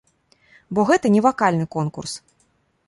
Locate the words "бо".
0.77-0.85